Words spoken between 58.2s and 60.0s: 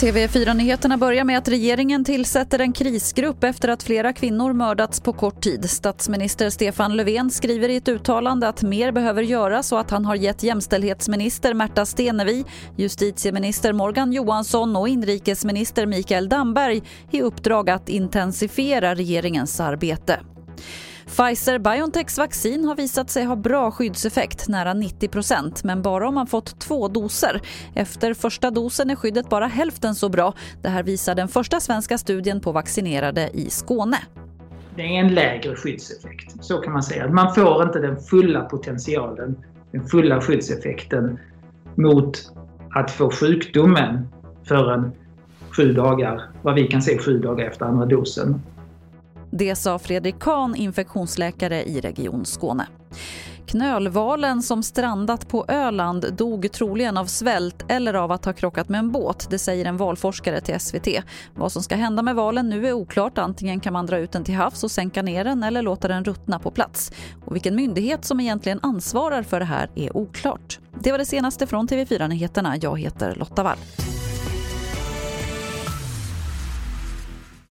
ha krockat med en båt. Det säger en